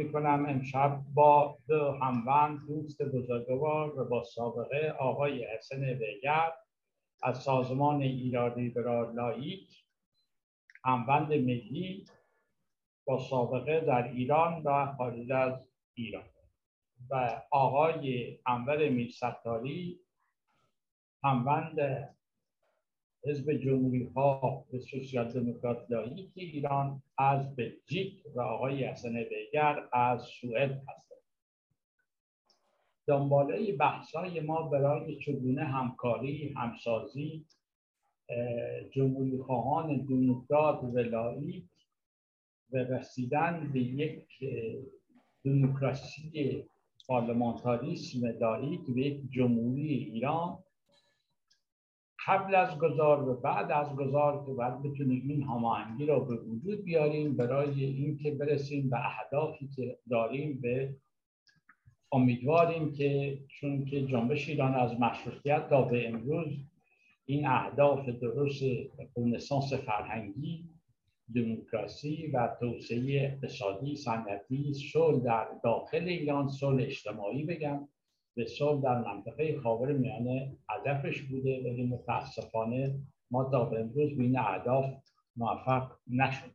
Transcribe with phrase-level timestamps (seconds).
[0.00, 6.52] شروع می کنم امشب با دو هموند دوست بزرگوار و با سابقه آقای حسن ویگر
[7.22, 9.84] از سازمان ایرانی برای لایک
[10.84, 12.04] هموند ملی
[13.04, 16.24] با سابقه در ایران و خارج از ایران.
[17.10, 20.00] و آقای انور میرستاری
[21.24, 21.78] هموند
[23.24, 30.22] حزب جمهوری ها به سوسیال دموکرات لایک ایران از بلژیک و آقای حسن بیگر از
[30.22, 31.10] سوئد هستند
[33.06, 37.46] دنباله بحثای ما برای چگونه همکاری همسازی
[38.92, 41.64] جمهوری خواهان دموکرات و لایک
[42.72, 44.26] و رسیدن به یک
[45.44, 46.64] دموکراسی
[47.06, 50.58] پارلمانتاریسم لایک و یک جمهوری ایران
[52.30, 56.84] قبل از گذار و بعد از گذار که باید بتونیم این هماهنگی را به وجود
[56.84, 60.96] بیاریم برای اینکه برسیم به اهدافی که داریم به
[62.12, 66.48] امیدواریم که چون که جنبش ایران از مشروطیت تا به امروز
[67.24, 68.62] این اهداف درست
[69.16, 70.64] رنسانس فرهنگی
[71.34, 77.88] دموکراسی و توسعه اقتصادی صنعتی صلح در داخل ایران صلح اجتماعی بگم
[78.36, 82.98] بسیار در منطقه خاور میانه هدفش بوده ولی متاسفانه
[83.30, 84.84] ما تا به امروز به این اهداف
[85.36, 86.50] موفق نشد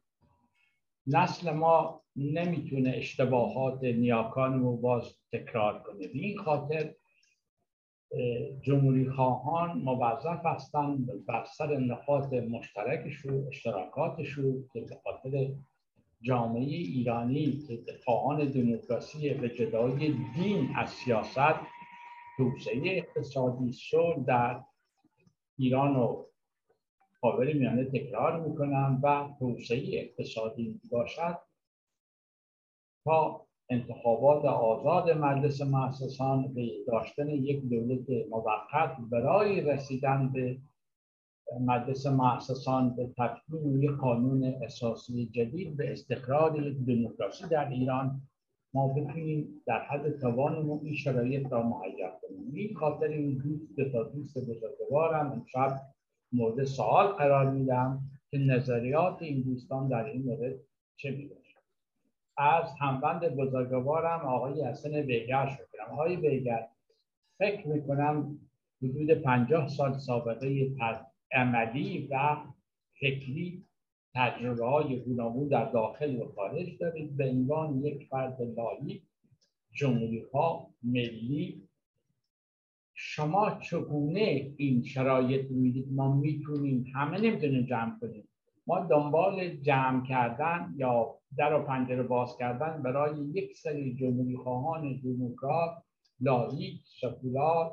[1.07, 6.07] نسل ما نمی‌تونه اشتباهات نیاکان رو باز تکرار کنه.
[6.07, 6.95] به این خاطر
[8.61, 13.51] جمهوری خواهان موظف هستند بر سر نقاط مشترکش رو
[14.73, 15.55] که به خاطر
[16.25, 21.55] جامعه ایرانی که خواهان دموکراسی به جدای دین از سیاست
[22.37, 24.63] توسعه اقتصادی شد در
[25.57, 26.25] ایران و
[27.21, 31.37] خاور میانه تکرار می‌کنم و توسعه اقتصادی باشد.
[33.03, 40.57] تا انتخابات آزاد مجلس مؤسسان به داشتن یک دولت موقت برای رسیدن به
[41.61, 48.21] مجلس مؤسسان به تکمیل یک قانون اساسی جدید به استقرار دموکراسی در ایران.
[48.73, 52.51] ما بتونیم در حد توانمون این شرایط را مهیا کنیم.
[52.53, 55.81] این خاطر این دوست تا دوست بزرگوارم امشب
[56.31, 58.01] مورد سوال قرار میدم
[58.31, 60.55] که نظریات این دوستان در این مورد
[60.95, 61.35] چه میده
[62.37, 66.67] از همبند بزرگوارم آقای حسن بیگر شد کنم آقای بیگر
[67.37, 68.39] فکر می‌کنم
[68.83, 70.75] حدود پنجاه سال سابقه
[71.35, 72.37] عملی و
[72.99, 73.63] فکری
[74.15, 79.03] تجربه های گوناگون در داخل و خارج دارید به عنوان یک فرد لایی
[79.73, 81.67] جمهوری ها ملی.
[82.93, 88.27] شما چگونه این شرایط می‌دید؟ ما می‌تونیم همه نمی‌تونیم جمع کنیم.
[88.67, 95.01] ما دنبال جمع کردن یا در و پنجره باز کردن برای یک سری جمهوری خواهان
[95.03, 95.83] دموکرات
[96.19, 97.71] لایک سکولار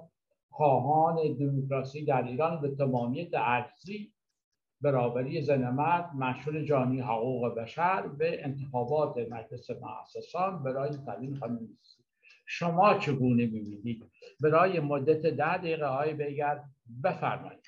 [0.53, 4.13] خواهان دموکراسی در ایران به تمامیت ارزی
[4.81, 11.69] برابری زن مرد مشهور جانی حقوق بشر به انتخابات مجلس مؤسسان برای تعیین خانم
[12.47, 14.11] شما چگونه می‌بینید؟
[14.41, 16.65] برای مدت ده دقیقه های بگر
[17.05, 17.65] بفرمایید.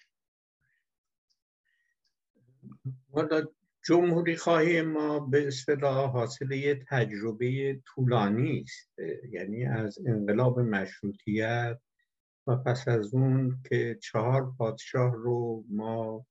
[3.86, 8.92] جمهوری خواهی ما به اصطلاح حاصل یه تجربه طولانی است.
[9.30, 11.78] یعنی از انقلاب مشروطیت
[12.46, 16.26] و پس از اون که چهار پادشاه رو ما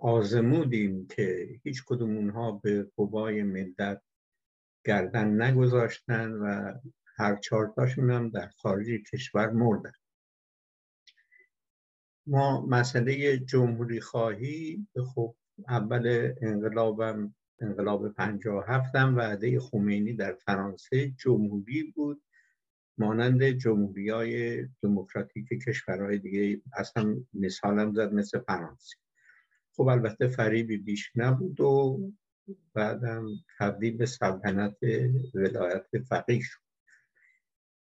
[0.00, 4.02] آزمودیم که هیچ کدوم اونها به قوای ملت
[4.84, 6.72] گردن نگذاشتن و
[7.16, 9.92] هر چهارتاشون هم در خارج کشور مردن.
[12.26, 15.34] ما مسئله جمهوری خواهی خب
[15.68, 22.22] اول انقلابم انقلاب 57 هم وعده خمینی در فرانسه جمهوری بود.
[22.98, 28.96] مانند جمهوری های دموکراتیک کشورهای دیگه اصلا مثالم زد مثل فرانسه.
[29.76, 32.00] خب البته فریبی بیش نبود و
[32.74, 33.26] بعدم
[33.58, 34.76] تبدیل به سلطنت
[35.34, 36.60] ولایت فقیه شد.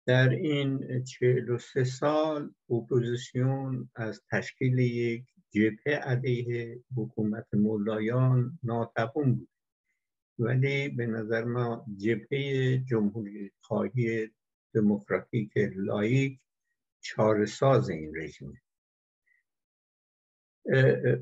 [0.07, 9.35] در این چهل و سه سال اپوزیسیون از تشکیل یک جبهه علیه حکومت مولایان ناتوان
[9.35, 9.49] بود.
[10.39, 14.31] ولی به نظر ما جبهه جمهوری خواهی
[14.75, 16.41] دموکراتیک لائیک
[17.01, 18.63] چاره‌ساز این رژیم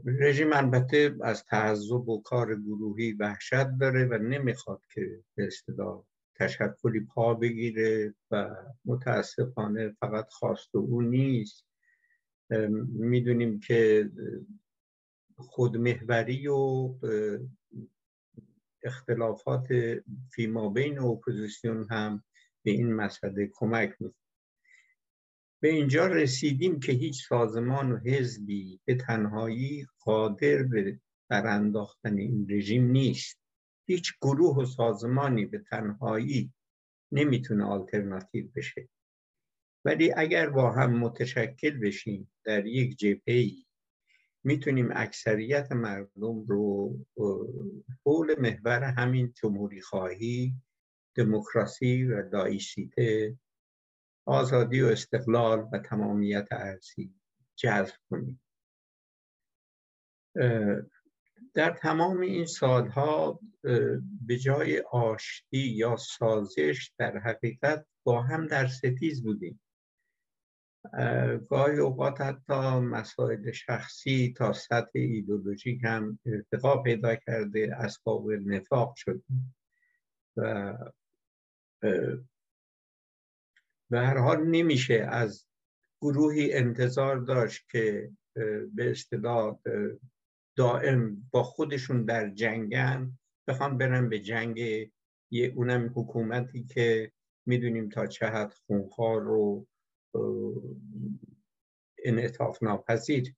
[0.04, 6.04] رژیم البته از تعذب و کار گروهی وحشت داره و نمی‌خواد که به اصطلاح
[6.34, 11.66] تشکلی پا بگیره و متاسفانه فقط خواست او نیست.
[12.88, 14.10] می‌دونیم که
[15.36, 16.94] خودمهوری و
[18.82, 19.68] اختلافات
[20.30, 22.22] فیما بین اپوزیسیون هم
[22.62, 24.14] به این مسئله کمک می‌کنه.
[25.62, 32.90] به اینجا رسیدیم که هیچ سازمان و حزبی به تنهایی قادر به برانداختن این رژیم
[32.90, 33.38] نیست.
[33.86, 36.52] هیچ گروه و سازمانی به تنهایی
[37.12, 38.88] نمی‌تونه آلترناتیو بشه.
[39.84, 43.50] ولی اگر با هم متشکل بشیم در یک جبهه
[44.44, 46.96] می‌تونیم اکثریت مردم رو
[48.06, 50.54] حول محور همین جمهوری خواهی
[51.14, 53.38] دموکراسی و لایسیته
[54.26, 57.14] آزادی و استقلال و تمامیت ارزی
[57.56, 58.42] جذب کنیم.
[61.54, 63.40] در تمام این سالها
[64.26, 69.60] به جای آشتی یا سازش در حقیقت با هم در ستیز بودیم.
[71.48, 79.56] گاهی اوقات حتی مسائل شخصی تا سطح ایدولوژیک هم ارتقا پیدا کرده اسباب نفاق شدیم.
[80.36, 80.74] و
[83.90, 85.46] به هر حال نمیشه از
[86.02, 88.10] گروهی انتظار داشت که
[88.74, 89.58] به اصطلاح
[90.56, 93.18] دائم با خودشون در جنگن.
[93.48, 94.58] بخوان برن به جنگ
[95.30, 97.12] یه اونم حکومتی که
[97.46, 99.66] می‌دونیم تا چه حد خونخوار رو
[102.04, 103.34] انعطاف ناپذیر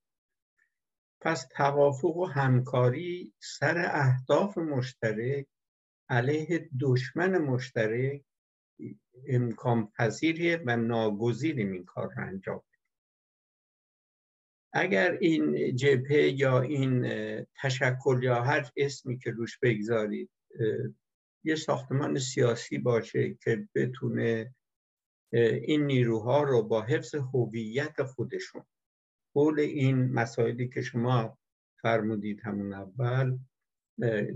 [1.21, 5.47] پس توافق و همکاری سر اهداف مشترک
[6.09, 8.23] علیه دشمن مشترک
[9.27, 12.63] امکان پذیریه و ناگزیریم این کار رو انجام
[14.73, 17.05] اگر این جبهه یا این
[17.61, 20.29] تشکل یا هر اسمی که روش بگذارید
[21.43, 24.55] یه ساختمان سیاسی باشه که بتونه
[25.61, 28.65] این نیروها رو با حفظ هویت خودشون
[29.35, 31.37] حول این مسائلی که شما
[31.81, 33.37] فرمودید همون اول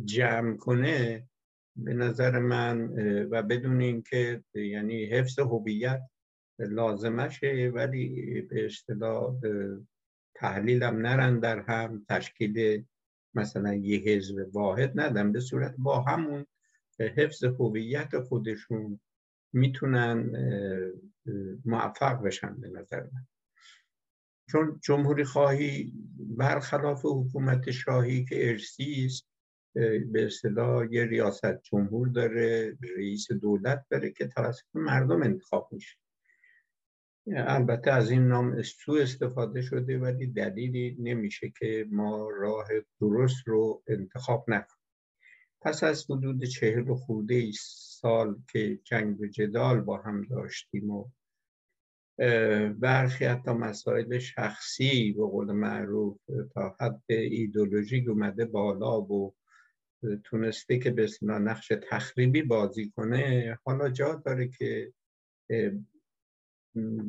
[0.06, 1.30] جمع کنه
[1.78, 2.90] به نظر من
[3.30, 6.02] و بدون اینکه یعنی حفظ هویت
[6.60, 9.36] لازمشه ولی به اصطلاح
[10.36, 12.86] تحلیلم نرن در هم تشکیل
[13.36, 16.46] مثلا یه حزب واحد ندن به صورت با همون
[17.00, 19.00] حفظ هویت خودشون
[19.54, 20.32] می‌تونن
[21.66, 23.28] موفق بشن به نظر من.
[24.50, 29.28] چون جمهوری خواهی برخلاف حکومت شاهی که ارسی است
[29.74, 35.98] به اصطلاح یه ریاست جمهور داره رئیس دولت داره که توسط مردم انتخاب میشه.
[37.36, 42.68] البته از این نام سو استفاده شده ولی دلیلی نمیشه که ما راه
[43.02, 44.84] درست رو انتخاب نکنیم.
[45.62, 47.52] پس از حدود چهل خورده
[48.02, 51.10] سال که جنگ و جدال با هم داشتیم و
[52.80, 56.20] برخی حتی مسائل شخصی به قول معروف
[56.54, 59.36] تا حد ایدولوژیک اومده بالا و
[60.24, 63.58] تونسته که به نقش تخریبی بازی کنه.
[63.66, 64.94] حالا جا داره که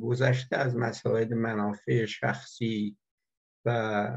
[0.00, 2.96] گذشته از مسائل منافع شخصی
[3.64, 4.08] و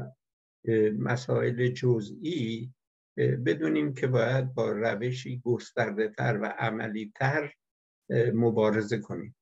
[0.98, 2.74] مسائل جزئی
[3.16, 7.54] بدونیم که باید با روشی گسترده تر و عملی تر
[8.34, 9.36] مبارزه کنیم.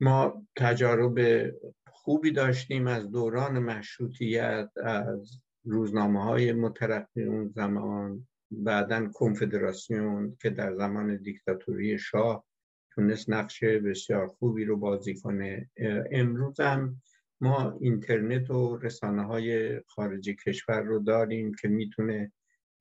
[0.00, 1.50] ما تجارب
[1.88, 10.74] خوبی داشتیم از دوران مشروطیت از روزنامه های مترقی اون زمان بعدا کنفدراسیون که در
[10.74, 12.44] زمان دیکتاتوری شاه
[12.90, 15.70] تونست نقش بسیار خوبی رو بازی کنه.
[16.10, 17.02] امروز هم
[17.40, 22.32] ما اینترنت و رسانه های خارج کشور رو داریم که می‌تونه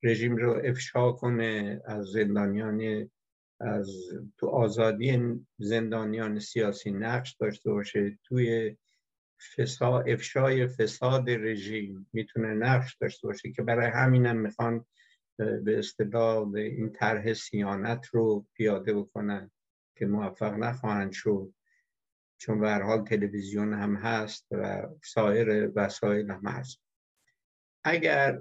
[0.03, 3.09] رژیم رو افشا کنه از زندانیان
[3.59, 3.89] از
[4.37, 8.75] تو آزادی زندانیان سیاسی نقش داشته باشه توی
[9.55, 12.09] فساد افشای فساد رژیم.
[12.13, 14.85] می‌تونه نقش داشته باشه که برای همینم می‌خوان
[15.37, 19.51] به اصطلاح این طرح سیانت رو پیاده بکنن
[19.97, 21.53] که موفق نخواهند شد.
[22.37, 26.81] چون به حال تلویزیون هم هست و سایر وسایل هم هست.
[27.83, 28.39] اگر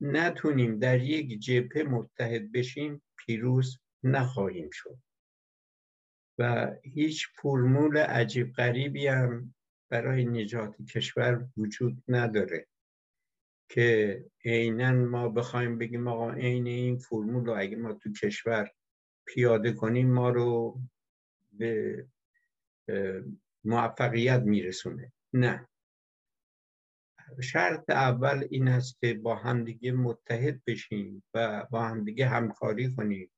[0.00, 4.98] نتونیم در یک جبهه متحد بشیم پیروز نخواهیم شد.
[6.38, 9.54] و هیچ فرمول عجیب غریبی هم
[9.88, 12.66] برای نجات کشور وجود نداره
[13.68, 18.70] که عینا ما بخوایم بگیم آقا عین این فرمول رو اگه ما تو کشور
[19.26, 20.80] پیاده کنیم ما رو
[21.52, 22.06] به
[23.64, 25.12] موفقیت میرسونه.
[25.32, 25.68] نه.
[27.42, 33.30] شرط اول این است که با همدیگه متحد بشیم و با همدیگه همکاری کنیم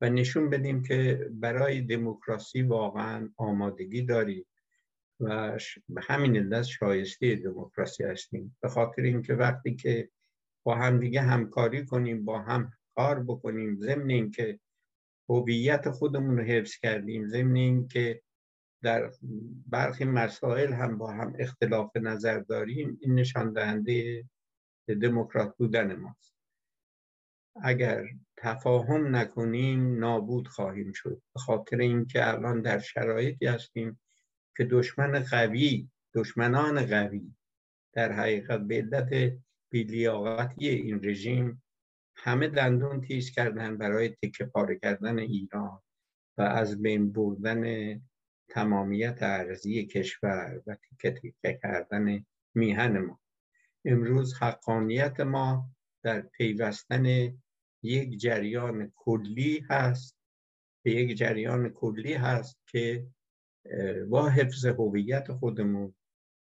[0.00, 4.46] و نشون بدیم که برای دموکراسی واقعا آمادگی داریم.
[5.20, 5.58] و
[6.08, 8.56] همین علت شایسته دموکراسی هستیم.
[8.60, 10.10] به خاطر اینکه وقتی که
[10.64, 14.60] با همدیگه همکاری کنیم با هم کار بکنیم ضمن اینکه
[15.28, 18.22] هویت خودمون رو حفظ کردیم ضمن اینکه
[18.82, 19.12] در
[19.66, 24.24] برخی مسائل هم با هم اختلاف نظر داریم این نشان دهنده
[25.02, 26.34] دموکرات بودن ماست.
[27.62, 28.04] اگر
[28.36, 31.22] تفاهم نکنیم نابود خواهیم شد.
[31.34, 34.00] به خاطر اینکه الان در شرایطی هستیم
[34.56, 37.34] که دشمن قوی دشمنان قوی
[37.92, 39.38] در حقیقت به علت
[39.70, 41.62] بیلیاقتی این رژیم
[42.16, 45.82] همه دندون تیز کردن برای تکه پاره کردن ایران
[46.38, 47.64] و از بین بردن
[48.48, 53.20] تمامیت ارزی کشور و تیکه تیکه کردن میهن ما.
[53.84, 55.70] امروز حقانیت ما
[56.02, 57.36] در پیوستن
[57.82, 60.16] یک جریان کلی هست
[60.84, 63.06] به یک جریان کلی هست که
[64.08, 65.94] با حفظ هویت خودمون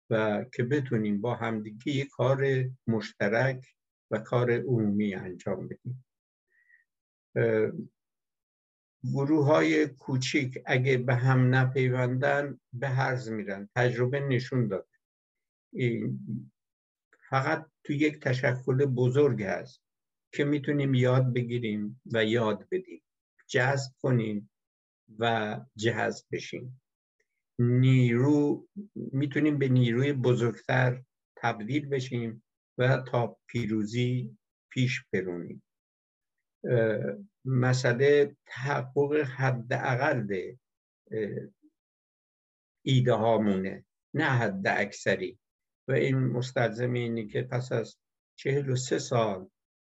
[0.09, 3.75] و که بتونیم با همدیگه یک کار مشترک
[4.11, 6.05] و کار عمومی انجام بدیم.
[9.03, 14.87] گروه های کوچیک اگه به هم نپیوندن به هرز میرن تجربه نشون داده
[17.29, 19.81] فقط تو یک تشکل بزرگ هست
[20.33, 23.03] که می‌تونیم یاد بگیریم و یاد بدیم.
[23.47, 24.49] جذب کنیم
[25.19, 26.82] و جذب بشیم.
[27.59, 31.03] نیرو می‌تونیم به نیروی بزرگتر
[31.37, 32.43] تبدیل بشیم
[32.77, 34.37] و تا پیروزی
[34.69, 35.63] پیش برونیم.
[37.45, 40.53] مسئله تحقق حداقل
[42.85, 45.39] ایده هامونه نه حد اکثری
[45.87, 47.97] و این مستلزم اینه که پس از
[48.35, 49.49] چهل و سه سال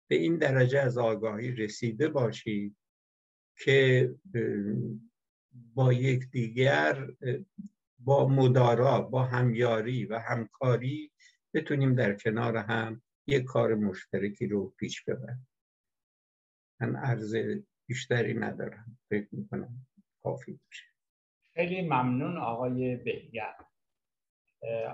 [0.10, 2.78] به این درجه از آگاهی رسیده باشید
[3.58, 4.16] که
[5.74, 7.08] با یکدیگر
[8.00, 11.12] با مدارا با همیاری و همکاری
[11.54, 15.48] بتونیم در کنار هم یک کار مشترکی رو پیش ببریم.
[16.80, 17.36] من عرض
[17.88, 18.98] بیشتری ندارم.
[19.10, 19.88] فکر می‌کنم
[20.24, 20.86] کافی باشه.
[21.54, 23.56] خیلی ممنون آقای بهگر.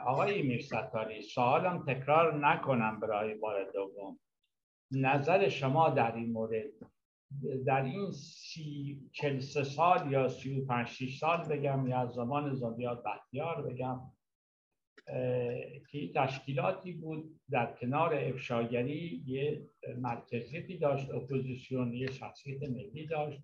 [0.05, 4.19] آقای میرستاری سوالم تکرار نکنم برای بار دوم.
[4.91, 6.71] نظر شما در این مورد
[7.65, 10.85] در این سی چل سال یا سی و
[11.19, 13.99] سال بگم یا زمان زادیات بختیار بگم
[15.91, 17.39] که تشکیلاتی بود.
[17.51, 23.41] در کنار افشاگری یه مرکزیتی داشت اپوزیسیون یه شخصیت ملی داشت.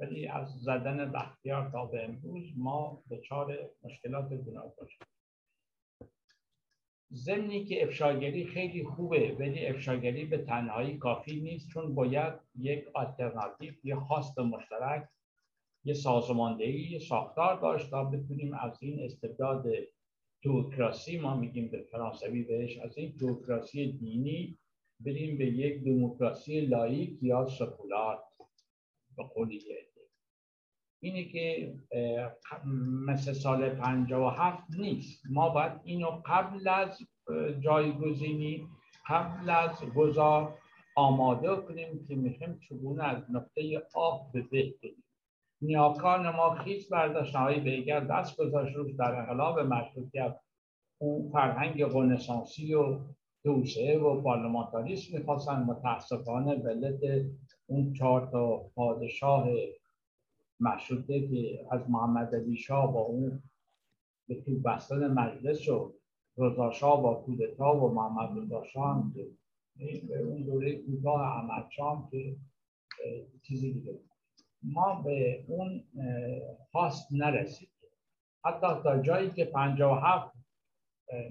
[0.00, 5.17] ولی از زدن بختیار تا به امروز ما دچار مشکلات گوناگون شدیم.
[7.12, 13.72] ضمنی که افشاگری خیلی خوبه ولی افشاگری به تنهایی کافی نیست چون باید یک آلترناتیو
[13.84, 15.08] یه خواست مشترک
[15.84, 19.66] یه سازماندهی یه ساختار داشت تا بتونیم از این استبداد
[20.42, 24.58] توکراسی ما میگیم به فرانسوی بهش از این توکراسی دینی
[25.00, 28.18] بریم به یک دموکراسی لایک یا سکولار.
[29.16, 29.60] به قولی
[31.00, 31.74] اینه که
[33.06, 35.22] مثل سال 57 نیست.
[35.30, 36.98] ما باید اینو قبل از
[37.60, 38.68] جایگزینی
[39.08, 40.58] قبل از گذار
[40.96, 44.74] آماده کنیم که می‌خوایم چگونه از نقطه آب به به
[45.62, 50.40] نیاکان ما خیز برداشتن های بیگر دست گذاشت روش در انقلاب مشروطیت
[51.00, 52.98] اون فرهنگ رنسانسی و
[53.44, 55.62] توسعه و پارلمانتاریسم می‌خواستن.
[55.62, 57.00] متاسفانه ولت
[57.66, 59.48] اون چهار تا پادشاه
[60.60, 63.42] مشروطه که از محمد علی شاه با اون
[64.28, 65.94] به تو بستن مجلس و
[66.38, 69.30] رضا شاه با کودتا و محمد رضا شاه که
[70.18, 71.68] اون دوره کوتاه احمد
[72.10, 72.36] که
[73.42, 74.00] چیزی دیگه
[74.62, 75.84] ما به اون
[76.70, 77.68] خواست نرسید.
[78.44, 79.52] حتی تا جایی که
[80.02, 80.38] هفت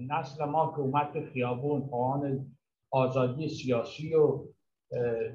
[0.00, 2.56] نسل ما که اومد خیابون خواهان
[2.90, 4.44] آزادی سیاسی و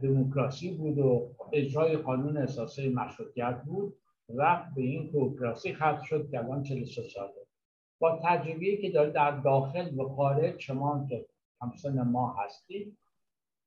[0.02, 3.96] دموکراسی بود و اجرای قانون اساسی مشروطیت بود
[4.36, 7.34] رفت به این توکراسی خط شد که الان 43 ساله.
[8.00, 11.26] با تجربه که داره در داخل و خارج شما که
[11.62, 12.98] همسن ما هستید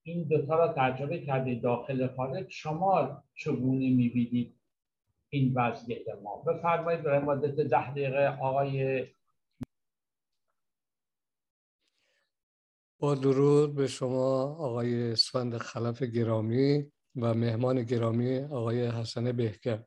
[0.02, 4.54] این دوتا را تجربه کردید داخل خارج شما چگونه می‌بینید
[5.30, 9.06] این وضعیت ما؟ بفرمایید برای مدت ده دقیقه آقای
[13.06, 19.82] با درود به شما آقای اسفند خلف گرامی و مهمان گرامی آقای حسن بهکر.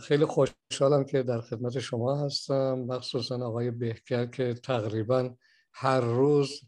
[0.00, 5.34] خیلی خوشحالم که در خدمت شما هستم مخصوصا آقای بهکر که تقریبا
[5.72, 6.60] هر روز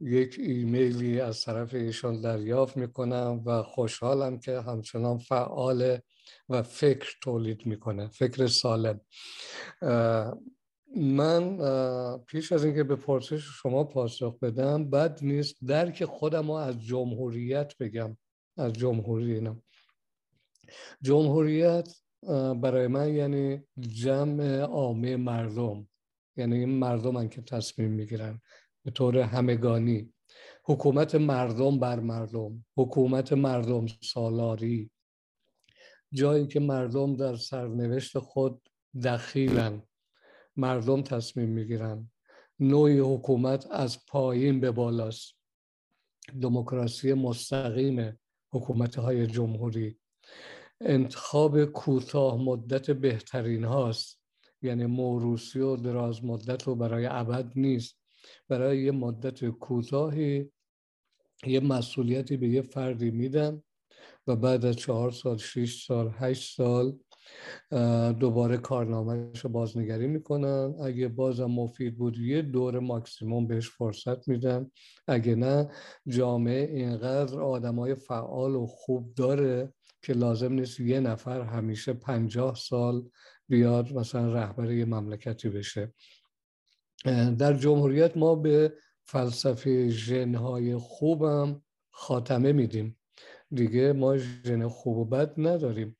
[0.00, 5.98] یک ایمیلی از طرف ایشان دریافت می‌کنم و خوشحالم که همچنان فعال
[6.48, 9.00] و فکر تولید می‌کنه فکر سالم.
[10.96, 11.58] من
[12.18, 18.16] پیش از اینکه به پرسش شما پاسخ بدم بد نیست درک خودم از جمهوریت بگم
[18.56, 19.62] از جمهوری اینا
[21.02, 21.96] جمهوریت
[22.62, 25.88] برای من یعنی جمع عامه مردم
[26.36, 28.40] یعنی این مردم که تصمیم می‌گیرن
[28.84, 30.12] به طور همگانی.
[30.64, 34.90] حکومت مردم بر مردم حکومت مردم سالاری.
[36.12, 38.68] جایی که مردم در سرنوشت خود
[39.04, 39.82] دخیلن.
[40.56, 42.10] مردم تصمیم می‌گیرن.
[42.60, 45.34] نوعی حکومت از پایین به بالاست.
[46.40, 48.18] دموکراسی مستقیم
[48.52, 49.98] حکومت های جمهوری.
[50.80, 54.22] انتخاب کوتاه مدت بهترین هاست.
[54.62, 57.98] یعنی موروسی و دراز مدت رو برای ابد نیست.
[58.48, 60.50] برای یه مدت کوتاهی
[61.46, 63.62] یه مسئولیتی به یه فردی میدن
[64.26, 66.98] و بعد از چهار سال، شیش سال، هشت سال
[68.20, 70.74] دوباره کارنامهش رو بازنگری می‌کنن.
[70.82, 74.70] اگه بازم مفید بود یه دور ماکسیموم بهش فرصت میدن.
[75.06, 75.70] اگه نه
[76.08, 82.54] جامعه اینقدر آدم های فعال و خوب داره که لازم نیست یه نفر همیشه پنجاه
[82.54, 83.10] سال
[83.48, 85.92] بیاد مثلا رهبر یه مملکتی بشه.
[87.38, 88.72] در جمهوریت ما به
[89.04, 92.98] فلسفه ژنهای خوبم خاتمه میدیم.
[93.50, 95.96] دیگه ما ژن خوب و بد نداریم.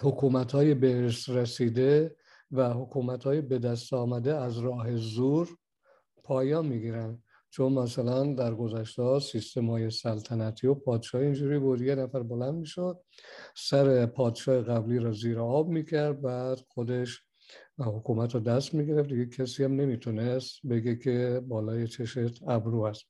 [0.00, 2.16] حکومت های بهش رسیده
[2.50, 5.48] و حکومت های به دست آمده از راه زور
[6.24, 7.22] پایان می‌گیرن.
[7.50, 13.00] چون مثلا در گذشته سیستم های سلطنتی و پادشاه اینجوری بود یه نفر بلند می‌شد
[13.56, 17.20] سر پادشاه قبلی را زیر آب می‌کرد بعد خودش
[17.78, 19.08] حکومت رو دست می‌گرفت.
[19.08, 23.04] دیگه کسی هم نمی‌تونست بگه که بالای چشت ابرو است.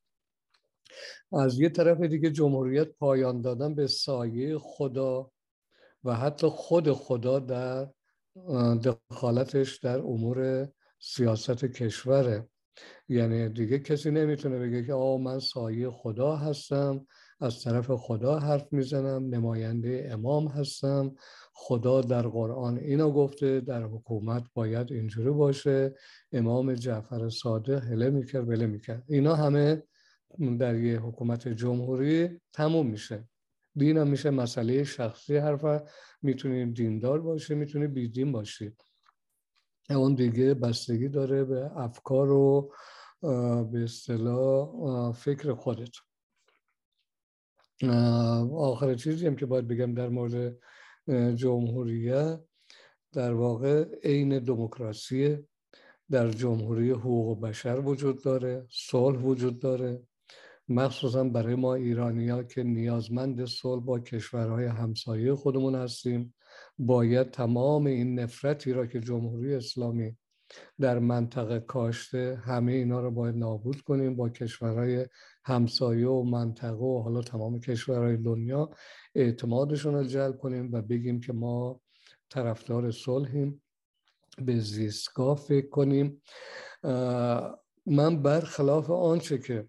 [1.32, 5.30] از یه طرف دیگه جمهوریت پایان دادن به سایه خدا
[6.04, 7.88] و حتی خود خدا در
[8.84, 10.68] دخالتش در امور
[11.00, 12.48] سیاست کشوره.
[13.08, 17.06] یعنی دیگه کسی نمی‌تونه بگه که آه من سایه خدا هستم
[17.40, 21.14] از طرف خدا حرف می‌زنم نماینده امام هستم
[21.52, 25.94] خدا در قرآن اینو گفته در حکومت باید اینجوری باشه
[26.32, 29.04] امام جعفر صادق هله می‌کرد بله می‌کرد.
[29.08, 29.82] اینا همه
[30.58, 33.28] در یه حکومت جمهوری تموم میشه.
[33.76, 35.82] دین هم میشه مسئله شخصی حرف
[36.22, 38.76] می‌تونی دیندار باشه می‌تونی بیدین باشی.
[39.90, 42.72] اون دیگه بستگی داره به افکار و
[43.72, 45.90] به اصطلاح فکر خودت.
[48.56, 50.58] آخر چیزی هم که باید بگم در مورد
[51.34, 52.40] جمهوریت
[53.12, 55.38] در واقع عین دموکراسی
[56.10, 60.02] در جمهوری حقوق بشر وجود داره صلح وجود داره.
[60.74, 66.34] مخصوصا برای ما ایرانی ها که نیازمند صلح با کشورهای همسایه خودمون هستیم
[66.78, 70.16] باید تمام این نفرتی را که جمهوری اسلامی
[70.80, 75.06] در منطقه کاشته همه اینا رو باید نابود کنیم با کشورهای
[75.44, 78.70] همسایه و منطقه و حالا تمام کشورهای دنیا
[79.14, 81.80] اعتمادشون رو جلب کنیم و بگیم که ما
[82.30, 83.62] طرفدار صلحیم.
[84.38, 86.22] به زیستگاه فکر کنیم.
[87.86, 89.68] من برخلاف آنچه که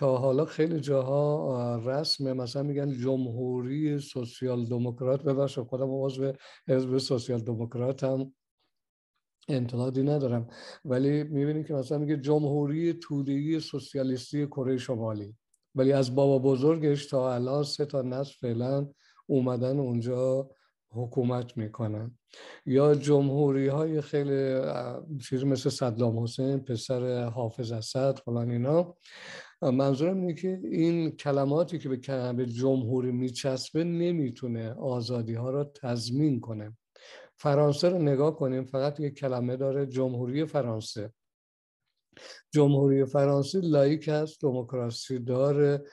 [0.00, 5.22] تا حالا خیلی جاها رسم مثلا میگن جمهوری سوسیال دموکرات.
[5.22, 6.32] ببخشید خودم عضو
[6.68, 8.34] حزب سوسیال دموکرات هم
[9.48, 10.48] انتقادی ندارم.
[10.84, 15.36] ولی می‌بینیم که مثلا میگه جمهوری تودهی سوسیالیستی کره شمالی.
[15.74, 18.88] ولی از بابا بزرگش تا الان سه تا نسل فعلا
[19.26, 20.50] اومدن اونجا
[20.90, 22.18] حکومت می‌کنن.
[22.66, 24.60] یا جمهوری های خیلی
[25.28, 28.94] چیز مثل صدام حسین پسر حافظ اسد فلان اینا.
[29.62, 36.76] منظورم اینه که این کلماتی که به جمهوری میچسبه نمی‌تونه آزادی ها را تضمین کنه.
[37.36, 41.12] فرانسه رو نگاه کنیم فقط یک کلمه داره جمهوری فرانسه.
[42.50, 45.84] جمهوری فرانسه لایک هست دموکراسی داره.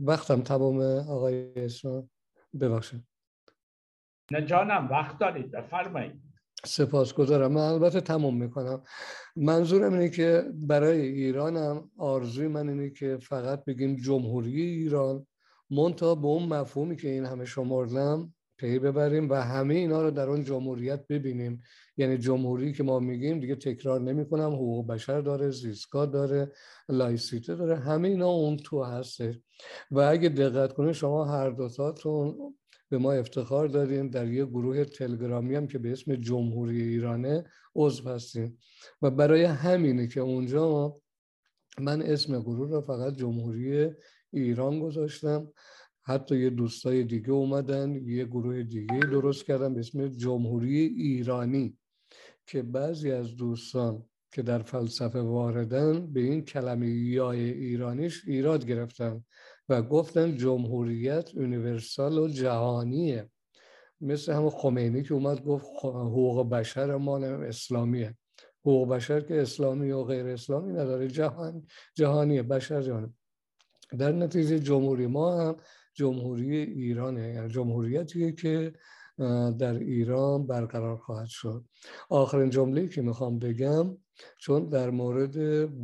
[0.00, 2.10] وقتم تمام آقای اسلام
[2.60, 3.04] ببخشید.
[4.32, 6.27] نه جانم وقت دارید بفرمایید.
[6.64, 7.52] سپاسگزارم.
[7.52, 8.82] من البته تمام می‌کنم.
[9.36, 15.26] منظورم اینه که برای ایرانم آرزوی من اینه که فقط بگیم جمهوری ایران
[15.70, 20.28] منتها به اون مفهومی که این همه شمردم پی ببریم و همه اینا رو در
[20.28, 21.62] اون جمهوریت ببینیم.
[21.96, 26.52] یعنی جمهوری که ما میگیم دیگه تکرار نمی کنم حقوق بشر داره زیستگاه داره
[26.88, 27.76] لایسیته داره.
[27.76, 29.34] همه اینا اون تو هستش
[29.90, 32.54] و اگه دقت کنید شما هر دوتاتون
[32.88, 38.08] به ما افتخار داریم در یه گروه تلگرامی هم که به اسم جمهوری ایرانه عضو
[38.08, 38.58] هستیم.
[39.02, 40.96] و برای همینه که اونجا
[41.80, 43.90] من اسم گروه رو فقط جمهوری
[44.32, 45.48] ایران گذاشتم.
[46.02, 51.78] حتی یه دوستای دیگه اومدن یه گروه دیگه درست کردن به اسم جمهوری ایرانی
[52.46, 59.24] که بعضی از دوستان که در فلسفه واردن به این کلمه یای ایرانیش ایراد گرفتن.
[59.68, 63.30] و گفتن جمهوریت اونیورسال و جهانیه.
[64.00, 68.16] مثل همون خمینی که اومد گفت حقوق بشر ما اسلامیه.
[68.60, 73.14] حقوق بشر که اسلامی و غیر اسلامی نداره جهان جهانیه بشر جهانی
[73.98, 75.56] در نتیجه جمهوری ما هم
[75.94, 78.72] جمهوری ایرانه یعنی جمهوریتیه که
[79.58, 81.64] در ایران برقرار خواهد شد.
[82.08, 83.96] آخرین جمله که می‌خوام بگم
[84.38, 85.36] چون در مورد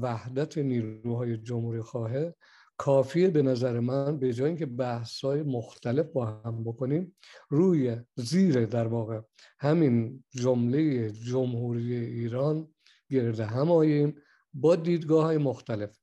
[0.02, 2.36] وحدت نیروهای جمهوری خواهد
[2.76, 7.16] کافیه به نظر من به جای اینکه بحث های مختلف با هم بکنیم
[7.48, 9.20] روی زیر در واقع
[9.60, 12.68] همین جمله جمهوری ایران
[13.10, 14.14] گرد هم آییم
[14.54, 15.98] با دیدگاه های مختلف.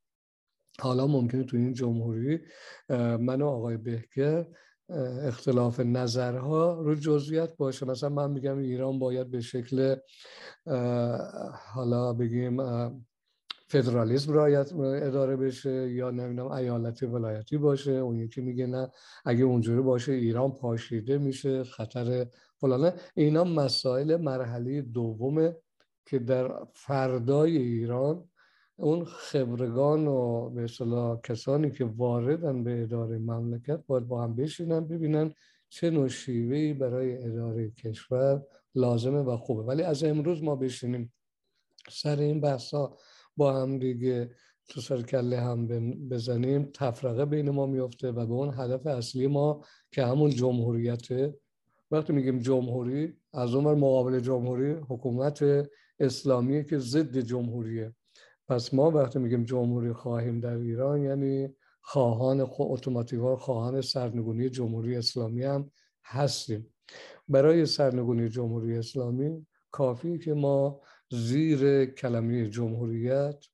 [0.79, 2.39] حالا ممکنه تو این جمهوری
[3.19, 4.45] من و آقای بهکر
[5.23, 7.85] اختلاف نظرها رو جزئیات باشه.
[7.85, 9.95] مثلا من میگم ایران باید به شکل
[11.73, 12.57] حالا بگیم
[13.71, 18.91] فدرالیسم رایت اداره بشه یا نمی‌دونم ایالتی ولایتی باشه اون یکی میگه نه.
[19.25, 22.93] اگه اونجوری باشه ایران پاشیده میشه خطر فلانه.
[23.15, 25.55] اینا مسائل مرحله دومه
[26.05, 28.29] که در فردای ایران
[28.75, 34.87] اون خبرگان و به اصطلاح کسانی که واردن به اداره مملکت باید با هم بشینن
[34.87, 35.33] ببینن
[35.69, 36.09] چه نوع
[36.73, 38.41] برای اداره کشور
[38.75, 39.63] لازمه و خوبه.
[39.63, 41.13] ولی از امروز ما بشینیم.
[41.89, 42.97] سر این بحثا
[43.37, 44.29] با هم دیگه
[44.69, 45.67] تو سر کله هم
[46.09, 46.69] بزنیم.
[46.73, 51.07] تفرقه بین ما میفته و به اون هدف اصلی ما که همون جمهوریت.
[51.91, 57.95] وقتی میگیم جمهوری از اون مقابل جمهوری حکومت اسلامی که ضد جمهوریه.
[58.47, 61.49] پس ما وقتی میگیم جمهوری خواهیم در ایران یعنی
[61.81, 65.71] خواهان اتوماتیک خواهان سرنگونی جمهوری اسلامی هم
[66.05, 66.73] هستیم.
[67.29, 73.45] برای سرنگونی جمهوری اسلامی کافی که ما زیر کلمه جمهوریت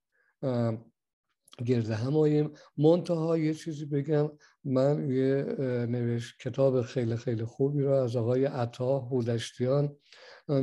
[1.66, 4.32] گرده هماییم منتها یه چیزی بگم
[4.64, 5.56] من یه
[5.90, 9.96] نوشت کتاب خیلی خیلی خوبی رو از آقای عطا هودشتیان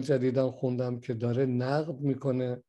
[0.01, 2.63] جدیدا خوندم که داره نقد می‌کنه.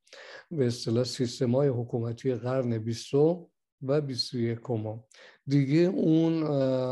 [0.51, 3.45] به اصطلاح سیستم های حکومتی قرن بیستم.
[3.87, 4.99] و بیست و
[5.47, 6.43] دیگه اون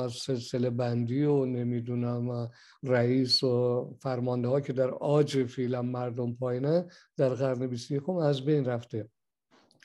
[0.09, 2.49] سلسله بندی و نمی‌دونم
[2.83, 6.85] رئیس و فرمانده ها که در آج فیلم مردم پایینه
[7.17, 9.09] در قرن 21 از بین رفته.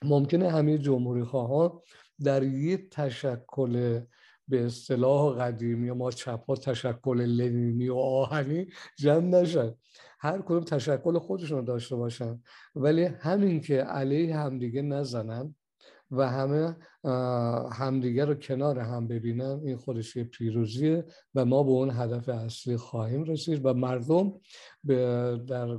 [0.02, 1.80] ممکنه همه جمهوری خواهان
[2.24, 4.00] در یه تشکل
[4.48, 8.66] به اصطلاح قدیمی ما چپ ها تشکل لنینی و آهنی
[8.98, 9.74] جمع نشن.
[10.20, 12.42] هر کدوم تشکل خودشون داشته باشن.
[12.74, 15.54] ولی همین که علیه همدیگه نزنن
[16.10, 16.76] و همه
[17.72, 22.76] همدیگه رو کنار هم ببینن این خودش یه پیروزیه و ما به اون هدف اصلی
[22.76, 24.32] خواهیم رسید و مردم
[24.84, 25.78] به در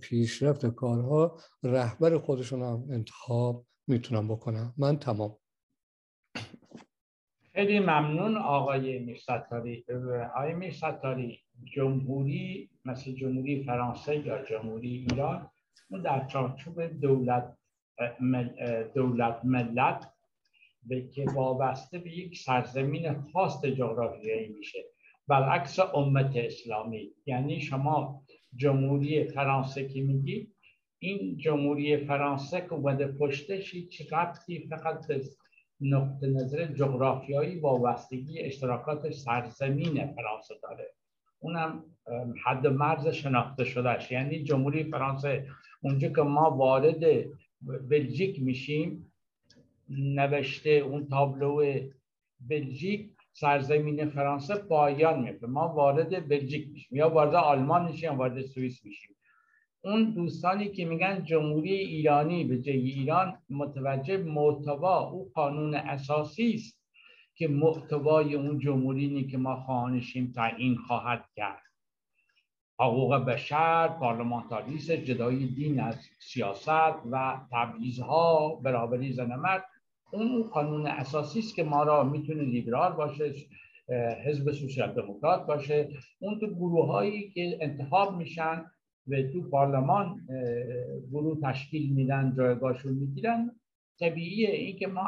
[0.00, 4.74] پیشرفت کارها رهبر خودشون هم انتخاب می‌تونن بکنن.
[4.76, 5.36] من تمام.
[7.52, 9.84] خیلی ممنون آقای میرستاری.
[10.34, 15.50] آقای میرستاری جمهوری مثل جمهوری فرانسه یا جمهوری ایران
[15.90, 17.56] اون در چارچوب دولت
[18.94, 20.12] دولت ملت
[20.82, 24.84] به که وابسته به یک سرزمین خاص جغرافیایی میشه.
[25.28, 28.22] برعکس امت اسلامی یعنی شما
[28.56, 30.48] جمهوری فرانسه که میگی
[30.98, 35.06] این جمهوری فرانسه که اومده پشتش هیچ ربطی فقط
[35.80, 40.92] نقطه نظر جغرافیایی وابستگی اشتراکات سرزمین فرانسه داره.
[41.38, 41.84] اونم
[42.44, 45.46] حد مرز شناخته شدهش یعنی جمهوری فرانسه
[45.82, 47.24] اونجا که ما وارد
[47.90, 49.12] بلژیک میشیم.
[49.88, 51.80] نوشته اون تابلو
[52.48, 58.42] بلژیک سرزمین فرانسه پایان میفته ما وارد بلژیک میشیم یا وارد آلمان میشیم یا وارد
[58.42, 59.16] سوئیس میشیم.
[59.84, 66.82] اون دوستانی که میگن جمهوری ایرانی به جای ایران متوجه محتوا او قانون اساسی است
[67.34, 71.71] که محتوای اون جمهوری که ما خواهانشیم تعیین خواهد کرد.
[72.82, 79.64] حقوق بشر پارلمانتاریسم جدای دین از سیاست و تبعیضها برابری زن مرد.
[80.12, 83.32] اون قانون اساسی است که ما را می‌تونه لیبرال باشه
[84.26, 85.88] حزب سوسیال دموکرات باشه.
[86.18, 88.64] اون تو گروه هایی که انتخاب میشن
[89.08, 90.20] و تو پارلمان
[91.12, 93.50] گروه تشکیل میدن جایگاهشون می‌گیرن.
[94.00, 95.04] طبیعیه این که ما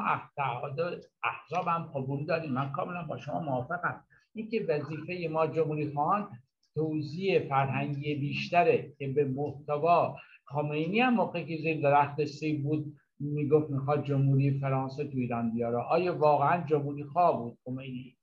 [1.24, 2.52] احزاب هم قبول داریم.
[2.52, 4.04] من کاملا با شما موافقم.
[4.34, 6.28] این که وظیفه ما جمهوری خواهان
[6.74, 13.70] توضیح فرهنگی بیشتره که به محتوا خامنه‌ای هم موقعی که زیر درخت سی بود می‌گفت
[13.70, 15.76] می‌خواد جمهوری فرانسه تو ایران بیاره.
[15.76, 18.16] آیا واقعا جمهوری خواه بود خمینی؟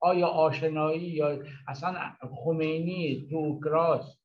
[0.00, 1.94] آیا آشنایی یا اصلا
[2.44, 4.18] خمینی تو اوکراس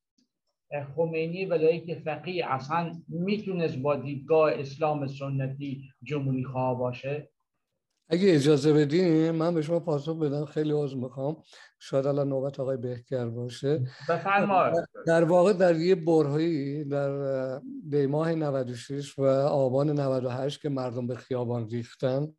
[0.96, 7.28] خمینی ولایت فقیه اصلا می‌تونست با دیدگاه اسلام سنتی جمهوری خواه باشه؟
[8.08, 10.44] اگه اجازه بدین من به شما پاسخ بدم.
[10.44, 11.36] خیلی عذر می‌خوام.
[11.78, 13.78] شاید الان نوبت آقای بهکر باشه.
[14.08, 14.74] بفرمایید.
[15.06, 21.68] در واقع در یه برهایی در دیماه 96 و آبان 98 که مردم به خیابان
[21.68, 22.32] ریختن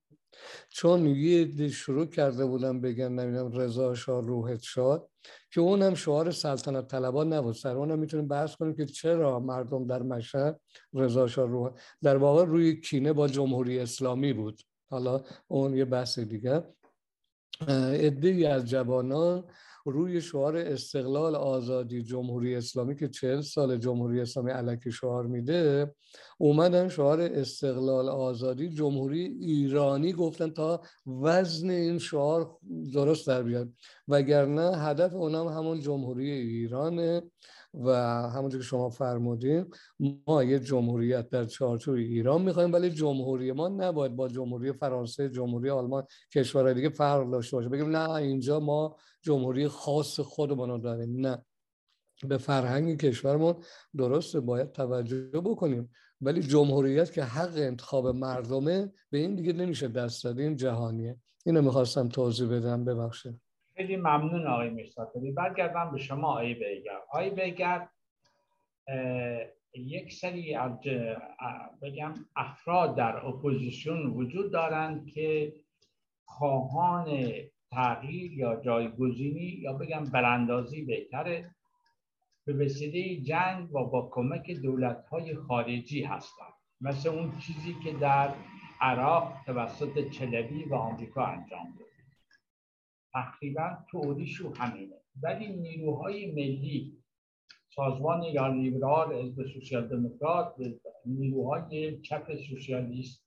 [0.69, 5.10] چون یه شروع کرده بودن بگن نمی‌دونم رضا شاه روحت شاد
[5.51, 7.75] که اون هم شعار سلطنت طلبان نبود سر.
[7.78, 10.60] اون هم می‌تونیم بحث کنیم که چرا مردم در مشهد
[10.93, 11.71] رضا شاه روح
[12.04, 14.62] در واقع روی کینه با جمهوری اسلامی بود.
[14.95, 16.63] حالا اون یه بحث دیگه.
[18.08, 19.43] عده از جوانان
[19.86, 25.95] روی شعار استقلال آزادی جمهوری اسلامی که چهل سال جمهوری اسلامی علکی شعار میده
[26.38, 32.58] اومدن شعار استقلال آزادی جمهوری ایرانی گفتن تا وزن این شعار
[32.93, 33.69] درست در بیاد.
[34.08, 37.21] وگرنه هدف اونم همون جمهوری ایرانه.
[37.83, 37.91] و
[38.29, 39.65] همونجور که شما فرمودین
[40.27, 45.69] ما یه جمهوریت در چارچوب ایران می‌خوایم ولی جمهوری ما نباید با جمهوری فرانسه جمهوری
[45.69, 47.69] آلمان کشورهای دیگه فرق داشته باشه.
[47.69, 51.19] بگیم نه اینجا ما جمهوری خاص خودمون رو داریم.
[51.19, 51.45] نه.
[52.27, 53.55] به فرهنگ کشورمون
[53.97, 55.91] درسته باید توجه بکنیم.
[56.21, 61.17] ولی جمهوریت که حق انتخاب مردمه به این دیگه نمیشه دست دادیم جهانیه.
[61.45, 62.85] اینو می‌خواستم توضیح بدم.
[62.85, 63.44] ببخشید.
[63.75, 67.88] خیلی ممنون آقای میرساتری برگردم به شما آقای بیگر آقای بیگر
[69.73, 70.57] یک سری
[71.81, 75.53] بگم افراد در اپوزیسیون وجود دارند که
[76.25, 77.31] خواهان
[77.71, 81.51] تغییر یا جایگزینی یا بگم براندازی بهتره.
[82.45, 86.53] به وسیله جنگ و با کمک دولت های خارجی هستند.
[86.81, 88.33] مثل اون چیزی که در
[88.81, 91.85] عراق توسط چلوی و آمریکا انجام داد.
[93.15, 94.95] تقریبا توریشو همینه.
[95.23, 96.97] ولی نیروهای ملی
[97.75, 100.56] سازمان یا لیبرال حزب سوسیال دموکرات
[101.06, 103.25] نیروهای چپ سوسیالیست